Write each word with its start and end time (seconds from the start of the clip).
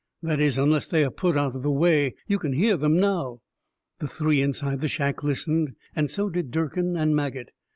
That 0.23 0.39
is, 0.39 0.57
until 0.57 0.79
they 0.89 1.03
are 1.05 1.11
put 1.11 1.37
out 1.37 1.55
of 1.55 1.61
the 1.61 1.69
way. 1.69 2.15
You 2.25 2.39
can 2.39 2.53
hear 2.53 2.75
them 2.75 2.97
now." 2.99 3.41
The 3.99 4.07
three 4.07 4.41
inside 4.41 4.81
the 4.81 4.87
shack 4.87 5.21
listened, 5.21 5.75
and 5.95 6.09
so 6.09 6.27
did 6.27 6.49
Durkin 6.49 6.97
and 6.97 7.15
Maget. 7.15 7.49